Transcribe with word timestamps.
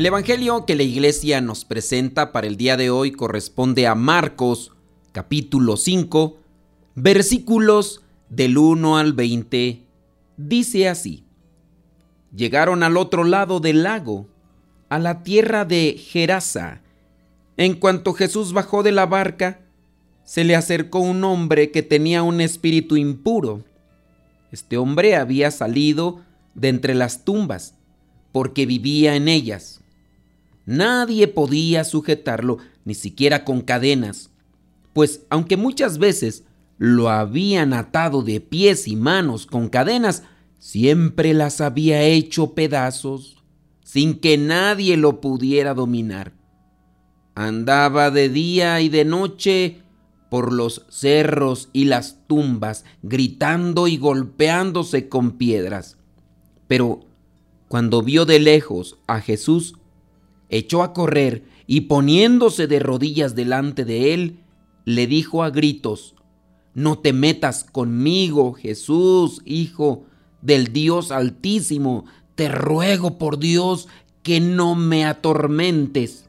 El 0.00 0.06
Evangelio 0.06 0.64
que 0.64 0.76
la 0.76 0.82
iglesia 0.82 1.42
nos 1.42 1.66
presenta 1.66 2.32
para 2.32 2.46
el 2.46 2.56
día 2.56 2.78
de 2.78 2.88
hoy 2.88 3.12
corresponde 3.12 3.86
a 3.86 3.94
Marcos 3.94 4.72
capítulo 5.12 5.76
5 5.76 6.38
versículos 6.94 8.00
del 8.30 8.56
1 8.56 8.96
al 8.96 9.12
20. 9.12 9.82
Dice 10.38 10.88
así, 10.88 11.24
llegaron 12.34 12.82
al 12.82 12.96
otro 12.96 13.24
lado 13.24 13.60
del 13.60 13.82
lago, 13.82 14.26
a 14.88 14.98
la 14.98 15.22
tierra 15.22 15.66
de 15.66 16.00
Gerasa. 16.02 16.80
En 17.58 17.74
cuanto 17.74 18.14
Jesús 18.14 18.54
bajó 18.54 18.82
de 18.82 18.92
la 18.92 19.04
barca, 19.04 19.60
se 20.24 20.44
le 20.44 20.56
acercó 20.56 21.00
un 21.00 21.22
hombre 21.24 21.70
que 21.72 21.82
tenía 21.82 22.22
un 22.22 22.40
espíritu 22.40 22.96
impuro. 22.96 23.64
Este 24.50 24.78
hombre 24.78 25.16
había 25.16 25.50
salido 25.50 26.22
de 26.54 26.70
entre 26.70 26.94
las 26.94 27.26
tumbas, 27.26 27.74
porque 28.32 28.64
vivía 28.64 29.14
en 29.14 29.28
ellas 29.28 29.80
Nadie 30.70 31.26
podía 31.26 31.82
sujetarlo, 31.82 32.58
ni 32.84 32.94
siquiera 32.94 33.44
con 33.44 33.60
cadenas, 33.60 34.30
pues 34.92 35.22
aunque 35.28 35.56
muchas 35.56 35.98
veces 35.98 36.44
lo 36.78 37.08
habían 37.08 37.72
atado 37.72 38.22
de 38.22 38.40
pies 38.40 38.86
y 38.86 38.94
manos 38.94 39.46
con 39.46 39.68
cadenas, 39.68 40.22
siempre 40.60 41.34
las 41.34 41.60
había 41.60 42.04
hecho 42.04 42.54
pedazos, 42.54 43.42
sin 43.82 44.20
que 44.20 44.38
nadie 44.38 44.96
lo 44.96 45.20
pudiera 45.20 45.74
dominar. 45.74 46.34
Andaba 47.34 48.12
de 48.12 48.28
día 48.28 48.80
y 48.80 48.88
de 48.88 49.04
noche 49.04 49.82
por 50.30 50.52
los 50.52 50.86
cerros 50.88 51.68
y 51.72 51.86
las 51.86 52.28
tumbas, 52.28 52.84
gritando 53.02 53.88
y 53.88 53.96
golpeándose 53.96 55.08
con 55.08 55.32
piedras. 55.32 55.96
Pero 56.68 57.00
cuando 57.66 58.02
vio 58.02 58.24
de 58.24 58.38
lejos 58.38 58.98
a 59.08 59.20
Jesús, 59.20 59.74
echó 60.50 60.82
a 60.82 60.92
correr 60.92 61.44
y 61.66 61.82
poniéndose 61.82 62.66
de 62.66 62.80
rodillas 62.80 63.34
delante 63.34 63.84
de 63.84 64.12
él, 64.12 64.40
le 64.84 65.06
dijo 65.06 65.42
a 65.42 65.50
gritos, 65.50 66.14
No 66.74 66.98
te 66.98 67.12
metas 67.12 67.64
conmigo, 67.64 68.52
Jesús, 68.52 69.40
Hijo 69.44 70.04
del 70.42 70.72
Dios 70.72 71.12
Altísimo, 71.12 72.04
te 72.34 72.48
ruego 72.48 73.18
por 73.18 73.38
Dios 73.38 73.88
que 74.22 74.40
no 74.40 74.74
me 74.74 75.04
atormentes. 75.04 76.28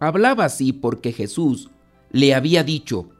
Hablaba 0.00 0.46
así 0.46 0.72
porque 0.72 1.12
Jesús 1.12 1.70
le 2.10 2.34
había 2.34 2.64
dicho, 2.64 3.10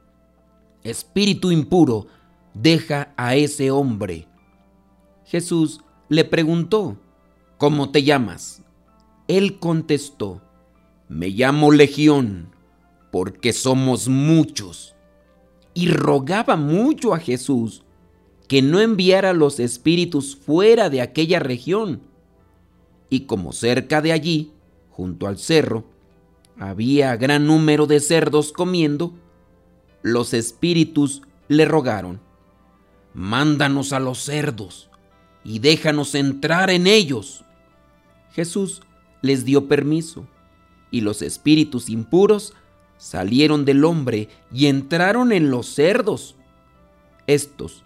Espíritu 0.83 1.51
impuro, 1.51 2.07
deja 2.55 3.13
a 3.17 3.35
ese 3.35 3.71
hombre. 3.71 4.29
Jesús 5.25 5.81
le 6.09 6.25
preguntó, 6.25 6.97
¿Cómo 7.59 7.91
te 7.91 8.03
llamas? 8.03 8.63
Él 9.29 9.59
contestó, 9.59 10.43
Me 11.09 11.29
llamo 11.29 11.73
Legión, 11.73 12.49
porque 13.11 13.53
somos 13.53 14.09
muchos. 14.09 14.95
Y 15.75 15.89
rogaba 15.89 16.57
mucho 16.57 17.15
a 17.15 17.19
Jesús 17.19 17.83
que 18.49 18.63
no 18.63 18.81
enviara 18.81 19.33
los 19.33 19.59
espíritus 19.59 20.37
fuera 20.37 20.89
de 20.89 21.01
aquella 21.01 21.39
región. 21.39 22.01
Y 23.11 23.21
como 23.21 23.53
cerca 23.53 24.01
de 24.01 24.13
allí, 24.13 24.53
junto 24.91 25.27
al 25.27 25.39
cerro, 25.39 25.85
había 26.59 27.17
gran 27.17 27.47
número 27.47 27.87
de 27.87 28.01
cerdos 28.01 28.53
comiendo, 28.53 29.13
los 30.03 30.33
espíritus 30.35 31.23
le 31.49 31.65
rogaron, 31.65 32.21
Mándanos 33.13 33.95
a 33.95 33.99
los 33.99 34.19
cerdos 34.19 34.91
y 35.43 35.59
déjanos 35.59 36.15
entrar 36.15 36.69
en 36.69 36.87
ellos. 36.87 37.45
Jesús 38.33 38.83
les 39.27 39.45
dio 39.45 39.69
permiso, 39.69 40.27
y 40.91 41.01
los 41.01 41.23
espíritus 41.23 41.91
impuros 41.91 42.55
salieron 42.97 43.65
del 43.65 43.85
hombre 43.85 44.29
y 44.53 44.67
entraron 44.67 45.33
en 45.33 45.51
los 45.51 45.67
cerdos. 45.67 46.37
Estos, 47.27 47.83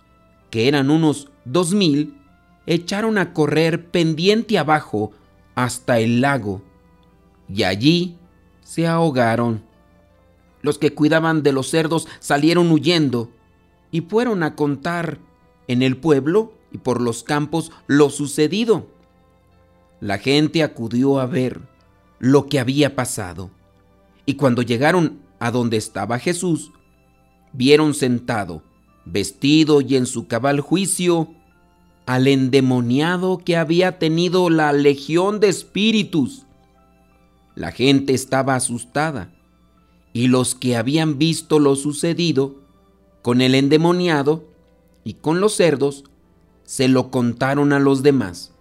que 0.50 0.68
eran 0.68 0.90
unos 0.90 1.28
dos 1.44 1.72
mil, 1.72 2.14
echaron 2.66 3.18
a 3.18 3.32
correr 3.32 3.90
pendiente 3.90 4.58
abajo 4.58 5.12
hasta 5.54 5.98
el 5.98 6.20
lago, 6.20 6.62
y 7.48 7.64
allí 7.64 8.16
se 8.62 8.86
ahogaron. 8.86 9.64
Los 10.62 10.78
que 10.78 10.94
cuidaban 10.94 11.42
de 11.42 11.52
los 11.52 11.68
cerdos 11.68 12.06
salieron 12.18 12.70
huyendo 12.70 13.30
y 13.90 14.02
fueron 14.02 14.42
a 14.42 14.54
contar 14.54 15.18
en 15.66 15.82
el 15.82 15.96
pueblo 15.96 16.52
y 16.70 16.78
por 16.78 17.00
los 17.00 17.22
campos 17.24 17.72
lo 17.86 18.10
sucedido. 18.10 18.86
La 20.00 20.18
gente 20.18 20.62
acudió 20.62 21.20
a 21.20 21.26
ver 21.26 21.60
lo 22.18 22.46
que 22.46 22.58
había 22.58 22.96
pasado. 22.96 23.50
Y 24.24 24.34
cuando 24.34 24.62
llegaron 24.62 25.20
a 25.38 25.50
donde 25.50 25.76
estaba 25.76 26.18
Jesús, 26.18 26.72
vieron 27.52 27.94
sentado, 27.94 28.62
vestido 29.04 29.80
y 29.80 29.96
en 29.96 30.06
su 30.06 30.26
cabal 30.26 30.60
juicio, 30.60 31.28
al 32.06 32.28
endemoniado 32.28 33.38
que 33.38 33.56
había 33.56 33.98
tenido 33.98 34.50
la 34.50 34.72
legión 34.72 35.38
de 35.38 35.48
espíritus. 35.48 36.46
La 37.54 37.72
gente 37.72 38.14
estaba 38.14 38.54
asustada, 38.54 39.32
y 40.12 40.28
los 40.28 40.54
que 40.54 40.76
habían 40.76 41.18
visto 41.18 41.58
lo 41.58 41.76
sucedido 41.76 42.56
con 43.22 43.40
el 43.42 43.54
endemoniado 43.54 44.44
y 45.04 45.14
con 45.14 45.40
los 45.40 45.54
cerdos, 45.54 46.04
se 46.64 46.88
lo 46.88 47.10
contaron 47.10 47.72
a 47.72 47.78
los 47.78 48.02
demás. 48.02 48.52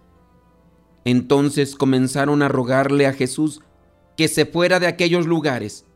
Entonces 1.04 1.74
comenzaron 1.74 2.42
a 2.42 2.48
rogarle 2.48 3.06
a 3.06 3.12
Jesús 3.12 3.60
que 4.16 4.28
se 4.28 4.46
fuera 4.46 4.80
de 4.80 4.86
aquellos 4.86 5.26
lugares. 5.26 5.86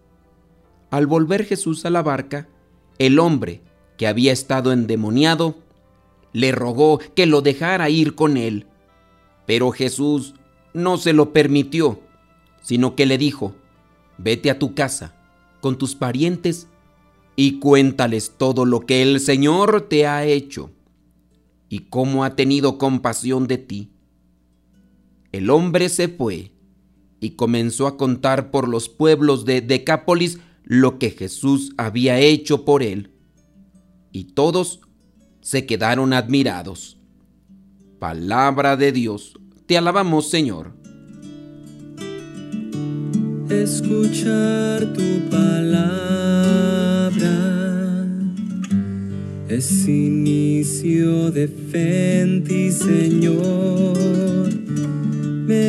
Al 0.91 1.07
volver 1.07 1.45
Jesús 1.45 1.85
a 1.85 1.91
la 1.91 2.03
barca, 2.03 2.49
el 2.99 3.19
hombre 3.19 3.63
que 3.99 4.07
había 4.07 4.33
estado 4.33 4.73
endemoniado 4.73 5.57
le 6.33 6.53
rogó 6.53 6.99
que 6.99 7.27
lo 7.27 7.43
dejara 7.43 7.91
ir 7.91 8.15
con 8.15 8.37
él. 8.37 8.67
Pero 9.47 9.71
Jesús 9.73 10.35
no 10.73 10.97
se 10.97 11.13
lo 11.13 11.33
permitió, 11.33 12.01
sino 12.63 12.97
que 12.97 13.07
le 13.07 13.19
dijo, 13.19 13.55
vete 14.19 14.51
a 14.51 14.59
tu 14.59 14.75
casa 14.75 15.15
con 15.61 15.79
tus 15.79 15.95
parientes 15.95 16.69
y 17.37 17.59
cuéntales 17.59 18.35
todo 18.37 18.65
lo 18.65 18.81
que 18.81 19.03
el 19.03 19.21
Señor 19.21 19.83
te 19.89 20.07
ha 20.07 20.25
hecho 20.25 20.71
y 21.69 21.81
cómo 21.91 22.25
ha 22.25 22.37
tenido 22.37 22.79
compasión 22.79 23.47
de 23.47 23.59
ti. 23.59 23.94
El 25.35 25.51
hombre 25.51 25.89
se 25.89 26.07
fue 26.07 26.53
y 27.19 27.31
comenzó 27.31 27.89
a 27.89 27.97
contar 27.97 28.53
por 28.53 28.69
los 28.69 28.89
pueblos 28.89 29.45
de 29.45 29.63
Decápolis 29.63 30.39
lo 30.63 31.01
que 31.01 31.11
Jesús 31.11 31.73
había 31.77 32.21
hecho 32.21 32.65
por 32.65 32.85
él. 32.85 33.11
Y 34.13 34.27
todos 34.35 34.79
se 35.41 35.67
quedaron 35.67 36.13
admirados. 36.13 36.99
Palabra 37.99 38.77
de 38.77 38.93
Dios, 38.93 39.35
te 39.67 39.77
alabamos 39.77 40.31
Señor. 40.31 40.73
Escuchar 43.51 44.93
tu 44.93 45.31
palabra 45.31 46.07
es 49.49 49.89
inicio 49.89 51.33
de 51.33 51.49
fe 51.49 52.71
Señor 52.71 54.54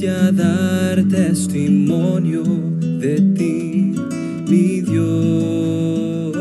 desea 0.00 0.32
dar 0.32 1.04
testimonio 1.08 2.42
de 2.42 3.20
ti, 3.36 3.92
mi 4.48 4.80
Dios. 4.80 6.34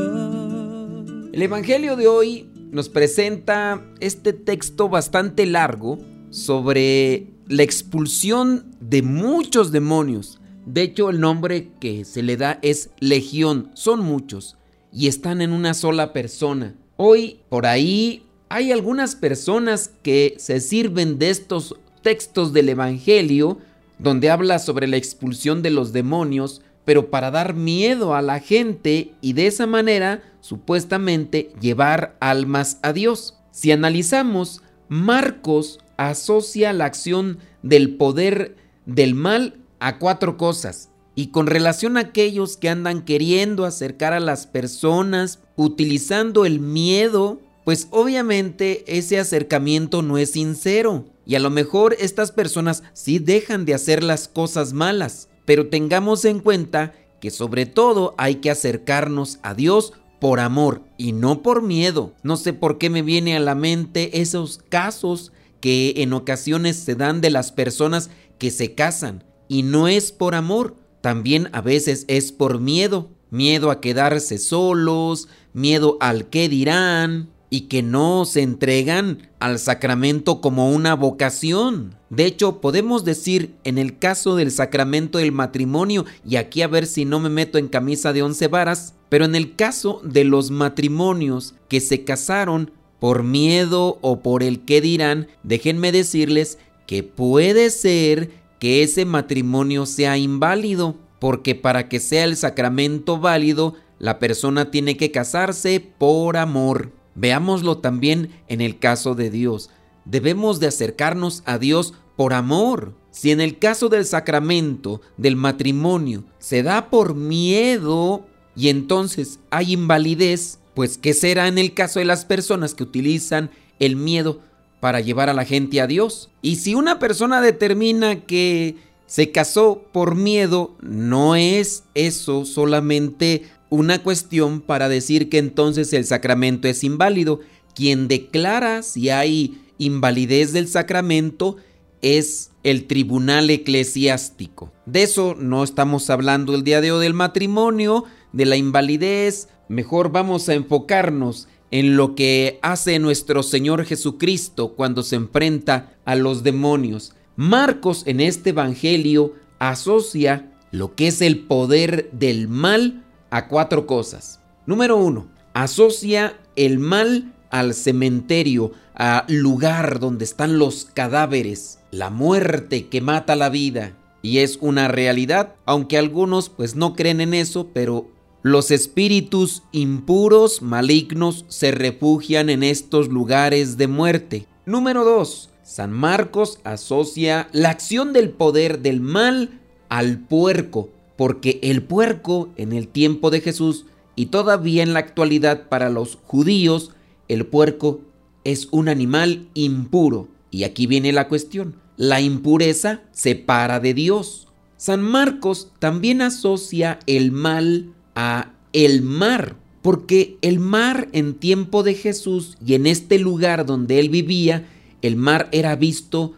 El 1.34 1.42
Evangelio 1.42 1.98
de 1.98 2.08
hoy 2.08 2.50
nos 2.72 2.88
presenta 2.88 3.86
este 4.00 4.32
texto 4.32 4.88
bastante 4.88 5.46
largo 5.46 6.00
sobre 6.30 7.28
la 7.50 7.64
expulsión 7.64 8.78
de 8.80 9.02
muchos 9.02 9.74
demonios. 9.74 10.40
De 10.66 10.84
hecho, 10.84 11.10
el 11.10 11.20
nombre 11.20 11.72
que 11.82 12.06
se 12.06 12.24
le 12.24 12.38
da 12.38 12.60
es 12.62 12.92
Legión. 13.00 13.72
Son 13.74 14.00
muchos 14.00 14.56
y 14.94 15.08
están 15.08 15.42
en 15.42 15.52
una 15.52 15.74
sola 15.74 16.14
persona. 16.14 16.76
Hoy, 16.96 17.42
por 17.50 17.66
ahí, 17.66 18.24
hay 18.48 18.72
algunas 18.72 19.16
personas 19.16 19.92
que 20.02 20.36
se 20.38 20.62
sirven 20.62 21.20
de 21.20 21.30
estos 21.30 21.76
textos 22.01 22.54
del 22.54 22.69
Evangelio, 22.69 23.60
donde 23.98 24.30
habla 24.30 24.60
sobre 24.60 24.88
la 24.88 24.98
expulsión 24.98 25.62
de 25.62 25.69
los 25.69 25.94
demonios, 25.94 26.62
pero 26.86 27.10
para 27.10 27.31
dar 27.31 27.54
miedo 27.54 28.16
a 28.16 28.22
la 28.22 28.40
gente 28.40 29.13
y 29.22 29.34
de 29.34 29.48
esa 29.48 29.68
manera 29.68 30.24
supuestamente 30.42 31.51
llevar 31.60 32.16
almas 32.19 32.80
a 32.81 32.94
Dios. 32.94 33.36
Si 33.51 33.72
analizamos, 33.72 34.62
Marcos 34.88 35.80
asocia 35.98 36.74
la 36.74 36.86
acción 36.86 37.40
del 37.62 37.96
poder 37.96 38.56
del 38.86 39.16
mal 39.16 39.57
a 39.80 40.00
cuatro 40.00 40.38
cosas. 40.38 40.90
Y 41.13 41.28
con 41.28 41.48
relación 41.48 41.98
a 41.98 42.01
aquellos 42.01 42.56
que 42.56 42.69
andan 42.69 43.04
queriendo 43.04 43.66
acercar 43.66 44.13
a 44.13 44.22
las 44.22 44.48
personas 44.48 45.40
utilizando 45.57 46.46
el 46.46 46.62
miedo, 46.62 47.42
pues 47.66 47.88
obviamente 47.92 48.86
ese 48.88 49.19
acercamiento 49.19 50.01
no 50.01 50.18
es 50.18 50.31
sincero. 50.31 51.06
Y 51.30 51.36
a 51.36 51.40
lo 51.40 51.52
mejor 51.52 51.96
estas 52.00 52.31
personas 52.31 52.81
sí 52.94 53.20
dejan 53.20 53.64
de 53.64 53.76
hacer 53.76 54.04
las 54.04 54.28
cosas 54.28 54.74
malas, 54.74 55.30
pero 55.46 55.68
tengamos 55.68 56.26
en 56.26 56.40
cuenta 56.40 56.96
que 57.22 57.30
sobre 57.30 57.68
todo 57.68 58.16
hay 58.18 58.38
que 58.38 58.50
acercarnos 58.50 59.38
a 59.44 59.54
Dios 59.54 59.94
por 60.20 60.40
amor 60.40 60.81
y 60.98 61.12
no 61.12 61.44
por 61.44 61.62
miedo. 61.62 62.16
No 62.24 62.36
sé 62.36 62.54
por 62.54 62.80
qué 62.80 62.90
me 62.90 63.04
viene 63.04 63.36
a 63.36 63.40
la 63.40 63.54
mente 63.54 64.22
esos 64.22 64.60
casos 64.70 65.31
que 65.62 65.94
en 65.98 66.14
ocasiones 66.14 66.78
se 66.78 66.96
dan 66.96 67.22
de 67.22 67.30
las 67.30 67.52
personas 67.52 68.10
que 68.40 68.50
se 68.50 68.74
casan 68.74 69.24
y 69.48 69.62
no 69.62 69.88
es 69.88 70.12
por 70.12 70.34
amor, 70.34 70.78
también 71.02 71.50
a 71.52 71.62
veces 71.62 72.06
es 72.08 72.32
por 72.32 72.60
miedo, 72.60 73.12
miedo 73.30 73.70
a 73.70 73.82
quedarse 73.82 74.40
solos, 74.40 75.28
miedo 75.54 76.00
al 76.02 76.28
qué 76.32 76.50
dirán, 76.50 77.30
y 77.50 77.62
que 77.62 77.81
no 77.81 78.25
se 78.25 78.42
entregan 78.42 79.30
al 79.40 79.60
sacramento 79.60 80.42
como 80.42 80.72
una 80.72 80.96
vocación. 80.96 81.96
De 82.10 82.25
hecho, 82.25 82.62
podemos 82.62 83.06
decir 83.06 83.56
en 83.63 83.78
el 83.78 83.98
caso 83.98 84.36
del 84.36 84.51
sacramento 84.51 85.18
del 85.18 85.31
matrimonio, 85.31 86.06
y 86.28 86.36
aquí 86.36 86.62
a 86.62 86.68
ver 86.68 86.86
si 86.86 87.06
no 87.06 87.19
me 87.19 87.30
meto 87.30 87.57
en 87.57 87.68
camisa 87.68 88.13
de 88.13 88.24
once 88.24 88.48
varas, 88.48 88.94
pero 89.10 89.25
en 89.25 89.36
el 89.36 89.56
caso 89.56 90.01
de 90.04 90.24
los 90.24 90.51
matrimonios 90.51 91.56
que 91.68 91.81
se 91.81 92.04
casaron 92.04 92.72
por 93.00 93.24
miedo 93.24 93.98
o 94.01 94.22
por 94.22 94.44
el 94.44 94.66
qué 94.66 94.81
dirán, 94.81 95.28
déjenme 95.44 95.92
decirles 95.92 96.57
que 96.86 97.04
puede 97.04 97.69
ser 97.69 98.31
que 98.60 98.84
ese 98.84 99.06
matrimonio 99.06 99.86
sea 99.86 100.18
inválido, 100.18 100.96
porque 101.19 101.56
para 101.56 101.88
que 101.88 102.00
sea 102.00 102.25
el 102.25 102.36
sacramento 102.36 103.19
válido, 103.19 103.75
la 104.00 104.19
persona 104.19 104.72
tiene 104.72 104.98
que 104.98 105.12
casarse 105.12 105.80
por 105.98 106.38
amor. 106.38 106.92
Veámoslo 107.16 107.78
también 107.80 108.30
en 108.48 108.62
el 108.62 108.80
caso 108.80 109.16
de 109.16 109.30
Dios. 109.30 109.70
Debemos 110.06 110.60
de 110.60 110.68
acercarnos 110.68 111.44
a 111.46 111.58
Dios 111.58 111.94
por 112.16 112.34
amor. 112.34 112.94
Si 113.12 113.32
en 113.32 113.42
el 113.42 113.60
caso 113.60 113.90
del 113.90 114.06
sacramento, 114.06 115.02
del 115.18 115.36
matrimonio, 115.36 116.24
se 116.38 116.64
da 116.64 116.90
por 116.90 117.16
miedo 117.16 118.26
y 118.56 118.70
entonces 118.70 119.40
hay 119.52 119.74
invalidez, 119.74 120.60
pues 120.74 120.98
¿qué 120.98 121.14
será 121.14 121.48
en 121.48 121.58
el 121.58 121.74
caso 121.74 122.00
de 122.00 122.06
las 122.06 122.26
personas 122.26 122.74
que 122.74 122.84
utilizan 122.84 123.52
el 123.80 123.96
miedo 123.96 124.42
para 124.80 125.00
llevar 125.00 125.30
a 125.30 125.34
la 125.34 125.46
gente 125.46 125.80
a 125.82 125.88
Dios? 125.88 126.30
Y 126.42 126.58
si 126.58 126.76
una 126.76 127.00
persona 127.00 127.42
determina 127.42 128.22
que 128.22 128.76
se 129.06 129.32
casó 129.32 129.86
por 129.92 130.16
miedo, 130.16 130.76
no 130.82 131.36
es 131.36 131.84
eso 131.96 132.46
solamente 132.46 133.44
una 133.69 134.01
cuestión 134.04 134.62
para 134.62 134.89
decir 134.89 135.30
que 135.30 135.38
entonces 135.38 135.94
el 135.94 136.06
sacramento 136.06 136.68
es 136.68 136.83
inválido. 136.83 137.39
Quien 137.75 138.07
declara 138.07 138.81
si 138.83 139.10
hay 139.10 139.62
invalidez 139.77 140.54
del 140.54 140.68
sacramento 140.68 141.57
es 142.01 142.51
el 142.63 142.88
tribunal 142.88 143.50
eclesiástico. 143.50 144.71
De 144.86 145.04
eso 145.04 145.36
no 145.38 145.63
estamos 145.63 146.10
hablando 146.10 146.56
el 146.56 146.63
día 146.63 146.81
de 146.81 146.92
hoy 146.92 147.04
del 147.04 147.13
matrimonio, 147.13 148.06
de 148.33 148.45
la 148.45 148.57
invalidez. 148.57 149.50
Mejor 149.68 150.12
vamos 150.12 150.50
a 150.50 150.56
enfocarnos 150.56 151.48
en 151.72 151.95
lo 151.95 152.15
que 152.15 152.60
hace 152.62 153.00
nuestro 153.00 153.44
Señor 153.44 153.86
Jesucristo 153.86 154.74
cuando 154.75 155.04
se 155.04 155.15
enfrenta 155.15 155.94
a 156.06 156.15
los 156.15 156.44
demonios. 156.44 157.13
Marcos 157.36 158.04
en 158.06 158.19
este 158.19 158.50
Evangelio 158.50 159.33
asocia 159.60 160.51
lo 160.72 160.95
que 160.95 161.07
es 161.07 161.22
el 161.22 161.39
poder 161.39 162.10
del 162.12 162.48
mal 162.48 163.06
a 163.30 163.48
cuatro 163.48 163.86
cosas. 163.86 164.40
Número 164.66 164.98
uno, 164.98 165.28
asocia 165.54 166.40
el 166.56 166.80
mal 166.80 167.34
al 167.50 167.74
cementerio, 167.74 168.72
al 168.94 169.26
lugar 169.28 170.00
donde 170.00 170.26
están 170.26 170.60
los 170.60 170.86
cadáveres, 170.94 171.80
la 171.92 172.10
muerte 172.10 172.88
que 172.88 173.02
mata 173.02 173.36
la 173.36 173.50
vida. 173.50 173.96
Y 174.22 174.40
es 174.40 174.58
una 174.62 174.88
realidad, 174.88 175.56
aunque 175.66 175.98
algunos 175.98 176.50
pues 176.50 176.76
no 176.76 176.94
creen 176.94 177.22
en 177.22 177.34
eso, 177.34 177.70
pero 177.74 178.08
los 178.42 178.72
espíritus 178.72 179.64
impuros, 179.72 180.62
malignos, 180.62 181.46
se 181.48 181.72
refugian 181.72 182.50
en 182.50 182.64
estos 182.64 183.10
lugares 183.10 183.78
de 183.78 183.88
muerte. 183.88 184.46
Número 184.66 185.04
2. 185.04 185.50
San 185.64 185.92
Marcos 185.92 186.60
asocia 186.64 187.48
la 187.52 187.70
acción 187.70 188.14
del 188.14 188.30
poder 188.30 188.80
del 188.80 189.02
mal 189.02 189.60
al 189.88 190.20
puerco, 190.20 190.90
porque 191.19 191.60
el 191.63 191.83
puerco 191.83 192.48
en 192.56 192.71
el 192.71 192.88
tiempo 192.88 193.30
de 193.30 193.42
Jesús 193.42 193.86
y 194.16 194.27
todavía 194.27 194.83
en 194.83 194.94
la 194.94 195.00
actualidad 195.00 195.68
para 195.68 195.89
los 195.89 196.18
judíos, 196.24 196.92
el 197.27 197.45
puerco 197.45 198.00
es 198.45 198.69
un 198.71 198.88
animal 198.88 199.50
impuro. 199.54 200.30
Y 200.50 200.63
aquí 200.63 200.88
viene 200.88 201.12
la 201.12 201.27
cuestión. 201.27 201.75
La 201.98 202.21
impureza 202.21 203.01
separa 203.12 203.81
de 203.81 203.94
Dios. 203.94 204.48
San 204.77 205.01
Marcos 205.01 205.74
también 205.80 206.21
asocia 206.21 207.00
el 207.06 207.33
mal 207.33 207.92
a 208.15 208.54
el 208.72 209.01
mar, 209.01 209.58
porque 209.82 210.38
el 210.41 210.62
mar 210.62 211.10
en 211.12 211.34
tiempo 211.34 211.84
de 211.84 211.96
Jesús 211.96 212.58
y 212.65 212.75
en 212.75 212.88
este 212.88 213.20
lugar 213.20 213.65
donde 213.65 214.00
él 214.00 214.08
vivía, 214.08 214.70
el 215.01 215.17
mar 215.17 215.50
era 215.51 215.75
visto 215.75 216.36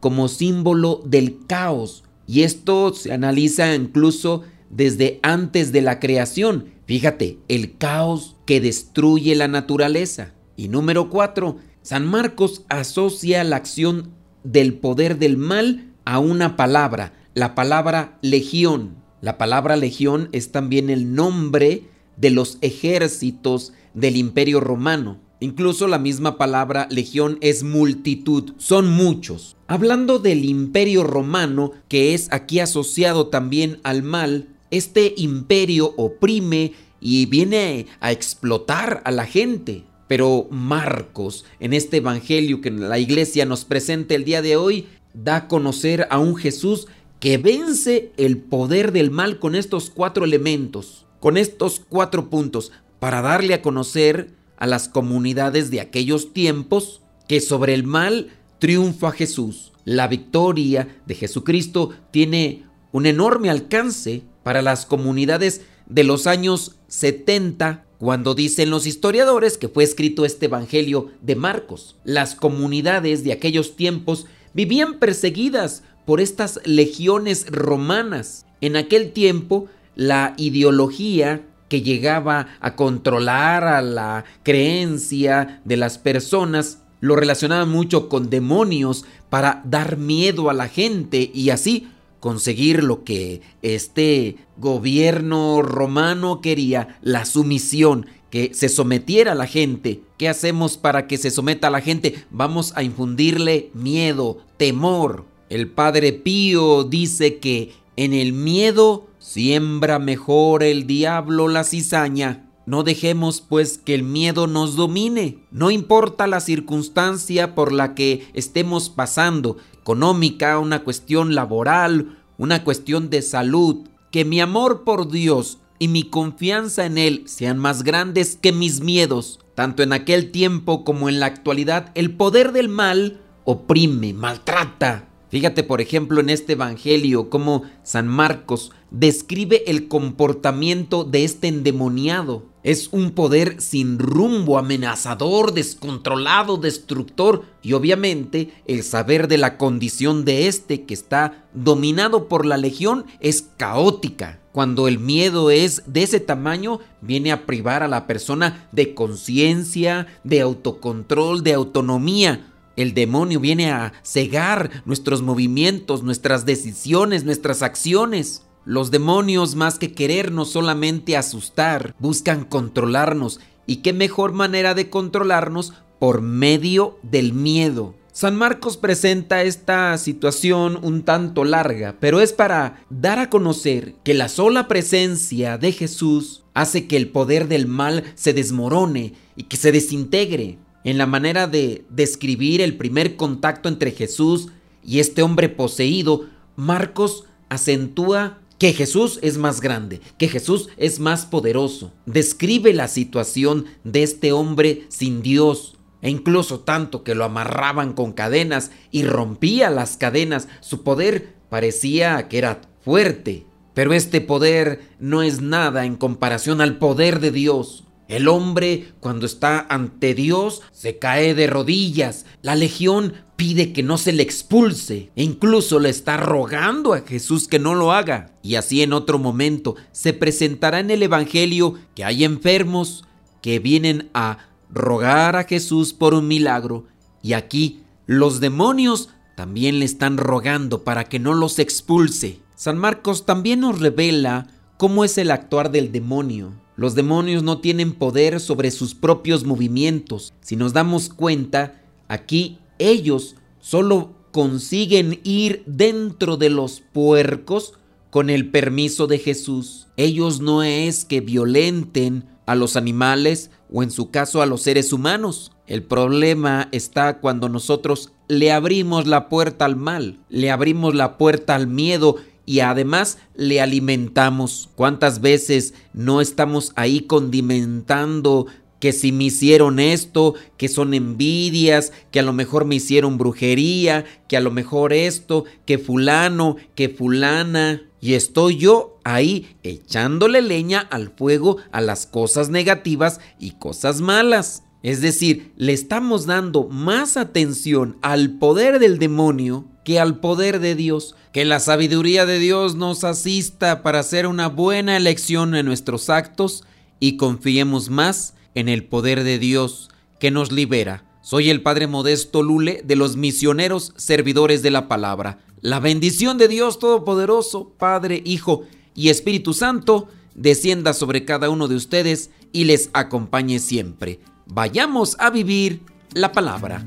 como 0.00 0.26
símbolo 0.26 1.02
del 1.06 1.38
caos, 1.46 2.02
y 2.26 2.42
esto 2.42 2.92
se 2.94 3.12
analiza 3.12 3.74
incluso 3.74 4.42
desde 4.70 5.20
antes 5.22 5.72
de 5.72 5.82
la 5.82 6.00
creación. 6.00 6.66
Fíjate, 6.86 7.38
el 7.48 7.76
caos 7.76 8.36
que 8.46 8.60
destruye 8.60 9.34
la 9.34 9.48
naturaleza. 9.48 10.34
Y 10.56 10.68
número 10.68 11.10
cuatro, 11.10 11.58
San 11.82 12.06
Marcos 12.06 12.64
asocia 12.68 13.44
la 13.44 13.56
acción 13.56 14.10
del 14.42 14.74
poder 14.74 15.18
del 15.18 15.36
mal 15.36 15.92
a 16.04 16.18
una 16.18 16.56
palabra, 16.56 17.12
la 17.34 17.54
palabra 17.54 18.18
legión. 18.22 18.96
La 19.20 19.38
palabra 19.38 19.76
legión 19.76 20.28
es 20.32 20.52
también 20.52 20.90
el 20.90 21.14
nombre 21.14 21.88
de 22.16 22.30
los 22.30 22.58
ejércitos 22.60 23.72
del 23.94 24.16
imperio 24.16 24.60
romano. 24.60 25.18
Incluso 25.40 25.88
la 25.88 25.98
misma 25.98 26.38
palabra 26.38 26.88
legión 26.90 27.38
es 27.40 27.62
multitud, 27.64 28.52
son 28.56 28.88
muchos. 28.88 29.56
Hablando 29.66 30.18
del 30.18 30.44
imperio 30.44 31.04
romano, 31.04 31.72
que 31.88 32.14
es 32.14 32.28
aquí 32.32 32.60
asociado 32.60 33.28
también 33.28 33.80
al 33.82 34.02
mal, 34.02 34.48
este 34.70 35.14
imperio 35.16 35.92
oprime 35.96 36.72
y 37.00 37.26
viene 37.26 37.86
a 38.00 38.12
explotar 38.12 39.02
a 39.04 39.10
la 39.10 39.26
gente. 39.26 39.84
Pero 40.08 40.48
Marcos, 40.50 41.44
en 41.60 41.72
este 41.72 41.98
evangelio 41.98 42.60
que 42.60 42.70
la 42.70 42.98
iglesia 42.98 43.46
nos 43.46 43.64
presenta 43.64 44.14
el 44.14 44.24
día 44.24 44.42
de 44.42 44.56
hoy, 44.56 44.86
da 45.12 45.36
a 45.36 45.48
conocer 45.48 46.06
a 46.10 46.18
un 46.18 46.36
Jesús 46.36 46.88
que 47.20 47.38
vence 47.38 48.12
el 48.16 48.38
poder 48.38 48.92
del 48.92 49.10
mal 49.10 49.38
con 49.38 49.54
estos 49.54 49.90
cuatro 49.90 50.24
elementos, 50.24 51.06
con 51.20 51.36
estos 51.36 51.80
cuatro 51.88 52.28
puntos, 52.28 52.70
para 52.98 53.22
darle 53.22 53.54
a 53.54 53.62
conocer 53.62 54.30
a 54.56 54.66
las 54.66 54.88
comunidades 54.88 55.70
de 55.70 55.80
aquellos 55.80 56.32
tiempos 56.32 57.02
que 57.28 57.40
sobre 57.40 57.74
el 57.74 57.84
mal 57.84 58.30
triunfa 58.58 59.12
Jesús. 59.12 59.72
La 59.84 60.08
victoria 60.08 60.88
de 61.06 61.14
Jesucristo 61.14 61.90
tiene 62.10 62.64
un 62.92 63.06
enorme 63.06 63.50
alcance 63.50 64.22
para 64.42 64.62
las 64.62 64.86
comunidades 64.86 65.62
de 65.86 66.04
los 66.04 66.26
años 66.26 66.76
70, 66.88 67.84
cuando 67.98 68.34
dicen 68.34 68.70
los 68.70 68.86
historiadores 68.86 69.58
que 69.58 69.68
fue 69.68 69.84
escrito 69.84 70.24
este 70.24 70.46
Evangelio 70.46 71.10
de 71.20 71.36
Marcos. 71.36 71.96
Las 72.04 72.34
comunidades 72.34 73.24
de 73.24 73.32
aquellos 73.32 73.76
tiempos 73.76 74.26
vivían 74.52 74.98
perseguidas 74.98 75.82
por 76.04 76.20
estas 76.20 76.60
legiones 76.64 77.46
romanas. 77.50 78.46
En 78.60 78.76
aquel 78.76 79.12
tiempo, 79.12 79.68
la 79.96 80.34
ideología 80.36 81.42
que 81.68 81.82
llegaba 81.82 82.48
a 82.60 82.76
controlar 82.76 83.64
a 83.64 83.82
la 83.82 84.24
creencia 84.42 85.60
de 85.64 85.76
las 85.76 85.98
personas, 85.98 86.78
lo 87.00 87.16
relacionaban 87.16 87.68
mucho 87.68 88.08
con 88.08 88.30
demonios 88.30 89.04
para 89.30 89.62
dar 89.64 89.96
miedo 89.96 90.50
a 90.50 90.54
la 90.54 90.68
gente 90.68 91.30
y 91.34 91.50
así 91.50 91.88
conseguir 92.20 92.82
lo 92.82 93.04
que 93.04 93.42
este 93.60 94.36
gobierno 94.56 95.60
romano 95.60 96.40
quería, 96.40 96.96
la 97.02 97.26
sumisión, 97.26 98.06
que 98.30 98.54
se 98.54 98.70
sometiera 98.70 99.32
a 99.32 99.34
la 99.34 99.46
gente. 99.46 100.00
¿Qué 100.16 100.28
hacemos 100.28 100.78
para 100.78 101.06
que 101.06 101.18
se 101.18 101.30
someta 101.30 101.68
a 101.68 101.70
la 101.70 101.82
gente? 101.82 102.24
Vamos 102.30 102.72
a 102.76 102.82
infundirle 102.82 103.70
miedo, 103.74 104.38
temor. 104.56 105.26
El 105.50 105.68
Padre 105.68 106.14
Pío 106.14 106.84
dice 106.84 107.38
que 107.38 107.74
en 107.96 108.14
el 108.14 108.32
miedo 108.32 109.06
siembra 109.24 109.98
mejor 109.98 110.62
el 110.62 110.86
diablo 110.86 111.48
la 111.48 111.64
cizaña. 111.64 112.50
No 112.66 112.82
dejemos 112.82 113.40
pues 113.40 113.78
que 113.78 113.94
el 113.94 114.02
miedo 114.02 114.46
nos 114.46 114.76
domine. 114.76 115.38
No 115.50 115.70
importa 115.70 116.26
la 116.26 116.40
circunstancia 116.40 117.54
por 117.54 117.72
la 117.72 117.94
que 117.94 118.28
estemos 118.34 118.90
pasando, 118.90 119.56
económica, 119.80 120.58
una 120.58 120.84
cuestión 120.84 121.34
laboral, 121.34 122.18
una 122.36 122.64
cuestión 122.64 123.08
de 123.08 123.22
salud, 123.22 123.88
que 124.12 124.26
mi 124.26 124.42
amor 124.42 124.84
por 124.84 125.10
Dios 125.10 125.58
y 125.78 125.88
mi 125.88 126.02
confianza 126.02 126.84
en 126.84 126.98
Él 126.98 127.22
sean 127.24 127.58
más 127.58 127.82
grandes 127.82 128.36
que 128.36 128.52
mis 128.52 128.82
miedos. 128.82 129.40
Tanto 129.54 129.82
en 129.82 129.94
aquel 129.94 130.32
tiempo 130.32 130.84
como 130.84 131.08
en 131.08 131.18
la 131.18 131.26
actualidad, 131.26 131.92
el 131.94 132.14
poder 132.14 132.52
del 132.52 132.68
mal 132.68 133.22
oprime, 133.44 134.12
maltrata. 134.12 135.08
Fíjate, 135.34 135.64
por 135.64 135.80
ejemplo, 135.80 136.20
en 136.20 136.30
este 136.30 136.52
Evangelio, 136.52 137.28
cómo 137.28 137.64
San 137.82 138.06
Marcos 138.06 138.70
describe 138.92 139.64
el 139.66 139.88
comportamiento 139.88 141.02
de 141.02 141.24
este 141.24 141.48
endemoniado. 141.48 142.44
Es 142.62 142.88
un 142.92 143.10
poder 143.10 143.60
sin 143.60 143.98
rumbo, 143.98 144.58
amenazador, 144.58 145.52
descontrolado, 145.52 146.56
destructor 146.56 147.46
y 147.62 147.72
obviamente 147.72 148.52
el 148.68 148.84
saber 148.84 149.26
de 149.26 149.38
la 149.38 149.58
condición 149.58 150.24
de 150.24 150.46
este 150.46 150.84
que 150.84 150.94
está 150.94 151.48
dominado 151.52 152.28
por 152.28 152.46
la 152.46 152.56
legión 152.56 153.04
es 153.18 153.42
caótica. 153.56 154.38
Cuando 154.52 154.86
el 154.86 155.00
miedo 155.00 155.50
es 155.50 155.82
de 155.88 156.04
ese 156.04 156.20
tamaño, 156.20 156.78
viene 157.00 157.32
a 157.32 157.44
privar 157.44 157.82
a 157.82 157.88
la 157.88 158.06
persona 158.06 158.68
de 158.70 158.94
conciencia, 158.94 160.06
de 160.22 160.42
autocontrol, 160.42 161.42
de 161.42 161.54
autonomía. 161.54 162.53
El 162.76 162.94
demonio 162.94 163.40
viene 163.40 163.70
a 163.70 163.92
cegar 164.02 164.82
nuestros 164.84 165.22
movimientos, 165.22 166.02
nuestras 166.02 166.44
decisiones, 166.44 167.24
nuestras 167.24 167.62
acciones. 167.62 168.42
Los 168.64 168.90
demonios, 168.90 169.54
más 169.54 169.78
que 169.78 169.92
querernos 169.92 170.50
solamente 170.50 171.16
asustar, 171.16 171.94
buscan 171.98 172.44
controlarnos. 172.44 173.40
¿Y 173.66 173.76
qué 173.76 173.92
mejor 173.92 174.32
manera 174.32 174.74
de 174.74 174.90
controlarnos 174.90 175.74
por 175.98 176.22
medio 176.22 176.98
del 177.02 177.32
miedo? 177.32 177.94
San 178.14 178.36
Marcos 178.36 178.76
presenta 178.76 179.42
esta 179.42 179.98
situación 179.98 180.78
un 180.82 181.02
tanto 181.02 181.44
larga, 181.44 181.96
pero 181.98 182.20
es 182.20 182.32
para 182.32 182.84
dar 182.88 183.18
a 183.18 183.28
conocer 183.28 183.96
que 184.04 184.14
la 184.14 184.28
sola 184.28 184.68
presencia 184.68 185.58
de 185.58 185.72
Jesús 185.72 186.44
hace 186.54 186.86
que 186.86 186.96
el 186.96 187.08
poder 187.08 187.48
del 187.48 187.66
mal 187.66 188.04
se 188.14 188.32
desmorone 188.32 189.14
y 189.34 189.42
que 189.44 189.56
se 189.56 189.72
desintegre. 189.72 190.58
En 190.84 190.98
la 190.98 191.06
manera 191.06 191.46
de 191.46 191.86
describir 191.88 192.60
el 192.60 192.76
primer 192.76 193.16
contacto 193.16 193.70
entre 193.70 193.90
Jesús 193.90 194.48
y 194.84 195.00
este 195.00 195.22
hombre 195.22 195.48
poseído, 195.48 196.26
Marcos 196.56 197.24
acentúa 197.48 198.38
que 198.58 198.74
Jesús 198.74 199.18
es 199.22 199.38
más 199.38 199.60
grande, 199.60 200.00
que 200.18 200.28
Jesús 200.28 200.68
es 200.76 201.00
más 201.00 201.24
poderoso. 201.24 201.92
Describe 202.04 202.72
la 202.74 202.88
situación 202.88 203.64
de 203.82 204.02
este 204.02 204.32
hombre 204.32 204.84
sin 204.88 205.22
Dios, 205.22 205.76
e 206.02 206.10
incluso 206.10 206.60
tanto 206.60 207.02
que 207.02 207.14
lo 207.14 207.24
amarraban 207.24 207.94
con 207.94 208.12
cadenas 208.12 208.70
y 208.90 209.04
rompía 209.04 209.70
las 209.70 209.96
cadenas. 209.96 210.48
Su 210.60 210.82
poder 210.82 211.34
parecía 211.48 212.28
que 212.28 212.36
era 212.36 212.60
fuerte, 212.82 213.46
pero 213.72 213.94
este 213.94 214.20
poder 214.20 214.82
no 214.98 215.22
es 215.22 215.40
nada 215.40 215.86
en 215.86 215.96
comparación 215.96 216.60
al 216.60 216.76
poder 216.76 217.20
de 217.20 217.30
Dios. 217.30 217.84
El 218.08 218.28
hombre, 218.28 218.92
cuando 219.00 219.26
está 219.26 219.66
ante 219.68 220.14
Dios, 220.14 220.62
se 220.72 220.98
cae 220.98 221.34
de 221.34 221.46
rodillas. 221.46 222.26
La 222.42 222.54
legión 222.54 223.14
pide 223.36 223.72
que 223.72 223.82
no 223.82 223.98
se 223.98 224.12
le 224.12 224.22
expulse 224.22 225.10
e 225.16 225.22
incluso 225.22 225.78
le 225.78 225.88
está 225.88 226.16
rogando 226.16 226.92
a 226.92 227.00
Jesús 227.00 227.48
que 227.48 227.58
no 227.58 227.74
lo 227.74 227.92
haga. 227.92 228.32
Y 228.42 228.56
así 228.56 228.82
en 228.82 228.92
otro 228.92 229.18
momento 229.18 229.76
se 229.92 230.12
presentará 230.12 230.80
en 230.80 230.90
el 230.90 231.02
Evangelio 231.02 231.78
que 231.94 232.04
hay 232.04 232.24
enfermos 232.24 233.04
que 233.40 233.58
vienen 233.58 234.10
a 234.14 234.38
rogar 234.70 235.36
a 235.36 235.44
Jesús 235.44 235.92
por 235.92 236.14
un 236.14 236.28
milagro 236.28 236.86
y 237.22 237.32
aquí 237.32 237.82
los 238.06 238.40
demonios 238.40 239.08
también 239.34 239.78
le 239.78 239.84
están 239.84 240.18
rogando 240.18 240.84
para 240.84 241.04
que 241.04 241.18
no 241.18 241.32
los 241.32 241.58
expulse. 241.58 242.40
San 242.54 242.78
Marcos 242.78 243.24
también 243.24 243.60
nos 243.60 243.80
revela 243.80 244.46
cómo 244.76 245.04
es 245.04 245.18
el 245.18 245.30
actuar 245.30 245.70
del 245.70 245.90
demonio. 245.90 246.52
Los 246.76 246.94
demonios 246.94 247.42
no 247.42 247.58
tienen 247.58 247.92
poder 247.92 248.40
sobre 248.40 248.70
sus 248.70 248.94
propios 248.94 249.44
movimientos. 249.44 250.32
Si 250.40 250.56
nos 250.56 250.72
damos 250.72 251.08
cuenta, 251.08 251.82
aquí 252.08 252.58
ellos 252.78 253.36
solo 253.60 254.14
consiguen 254.32 255.20
ir 255.22 255.62
dentro 255.66 256.36
de 256.36 256.50
los 256.50 256.82
puercos 256.92 257.74
con 258.10 258.30
el 258.30 258.50
permiso 258.50 259.06
de 259.06 259.18
Jesús. 259.18 259.86
Ellos 259.96 260.40
no 260.40 260.62
es 260.62 261.04
que 261.04 261.20
violenten 261.20 262.24
a 262.46 262.54
los 262.54 262.76
animales 262.76 263.50
o 263.72 263.82
en 263.82 263.90
su 263.90 264.10
caso 264.10 264.42
a 264.42 264.46
los 264.46 264.62
seres 264.62 264.92
humanos. 264.92 265.52
El 265.66 265.82
problema 265.82 266.68
está 266.72 267.20
cuando 267.20 267.48
nosotros 267.48 268.12
le 268.28 268.52
abrimos 268.52 269.06
la 269.06 269.28
puerta 269.28 269.64
al 269.64 269.76
mal, 269.76 270.18
le 270.28 270.50
abrimos 270.50 270.94
la 270.94 271.16
puerta 271.16 271.54
al 271.54 271.66
miedo 271.66 272.16
y 272.46 272.60
además 272.60 273.18
le 273.34 273.60
alimentamos. 273.60 274.70
¿Cuántas 274.74 275.20
veces 275.20 275.74
no 275.92 276.20
estamos 276.20 276.72
ahí 276.76 277.00
condimentando 277.00 278.46
que 278.84 278.92
si 278.92 279.12
me 279.12 279.24
hicieron 279.24 279.80
esto, 279.80 280.34
que 280.58 280.68
son 280.68 280.92
envidias, 280.92 281.92
que 282.10 282.20
a 282.20 282.22
lo 282.22 282.34
mejor 282.34 282.66
me 282.66 282.74
hicieron 282.74 283.16
brujería, 283.16 284.04
que 284.28 284.36
a 284.36 284.40
lo 284.40 284.50
mejor 284.50 284.92
esto, 284.92 285.44
que 285.64 285.78
fulano, 285.78 286.56
que 286.74 286.90
fulana. 286.90 287.82
Y 288.02 288.12
estoy 288.12 288.58
yo 288.58 288.98
ahí 289.02 289.56
echándole 289.62 290.42
leña 290.42 290.80
al 290.80 291.08
fuego 291.08 291.56
a 291.72 291.80
las 291.80 292.04
cosas 292.04 292.50
negativas 292.50 293.20
y 293.38 293.52
cosas 293.52 294.02
malas. 294.02 294.64
Es 294.82 295.00
decir, 295.00 295.54
le 295.56 295.72
estamos 295.72 296.26
dando 296.26 296.64
más 296.64 297.16
atención 297.16 297.96
al 298.02 298.32
poder 298.38 298.80
del 298.80 298.98
demonio 298.98 299.64
que 299.84 300.00
al 300.00 300.18
poder 300.18 300.60
de 300.60 300.74
Dios. 300.74 301.14
Que 301.32 301.44
la 301.44 301.60
sabiduría 301.60 302.26
de 302.26 302.38
Dios 302.38 302.74
nos 302.74 303.04
asista 303.04 303.82
para 303.82 304.00
hacer 304.00 304.26
una 304.26 304.48
buena 304.48 304.96
elección 304.96 305.54
en 305.54 305.66
nuestros 305.66 306.10
actos 306.10 306.64
y 307.00 307.16
confiemos 307.16 307.90
más 307.90 308.34
en 308.54 308.68
el 308.68 308.84
poder 308.84 309.24
de 309.24 309.38
Dios 309.38 309.90
que 310.18 310.30
nos 310.30 310.52
libera. 310.52 311.04
Soy 311.22 311.50
el 311.50 311.62
Padre 311.62 311.86
Modesto 311.86 312.42
Lule 312.42 312.82
de 312.84 312.96
los 312.96 313.16
misioneros 313.16 313.92
servidores 313.96 314.62
de 314.62 314.70
la 314.70 314.88
palabra. 314.88 315.38
La 315.60 315.80
bendición 315.80 316.36
de 316.38 316.48
Dios 316.48 316.78
Todopoderoso, 316.78 317.72
Padre, 317.78 318.22
Hijo 318.24 318.64
y 318.94 319.08
Espíritu 319.08 319.54
Santo, 319.54 320.08
descienda 320.34 320.92
sobre 320.92 321.24
cada 321.24 321.48
uno 321.48 321.68
de 321.68 321.76
ustedes 321.76 322.30
y 322.52 322.64
les 322.64 322.90
acompañe 322.92 323.58
siempre. 323.58 324.20
Vayamos 324.46 325.16
a 325.18 325.30
vivir 325.30 325.80
la 326.12 326.32
palabra. 326.32 326.86